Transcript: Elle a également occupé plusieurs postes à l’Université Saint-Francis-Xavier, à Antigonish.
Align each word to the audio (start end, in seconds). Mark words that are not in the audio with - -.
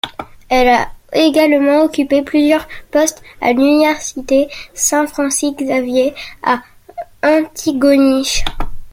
Elle 0.49 0.67
a 0.69 0.89
également 1.13 1.83
occupé 1.83 2.23
plusieurs 2.23 2.67
postes 2.89 3.21
à 3.39 3.53
l’Université 3.53 4.47
Saint-Francis-Xavier, 4.73 6.15
à 6.41 6.61
Antigonish. 7.21 8.43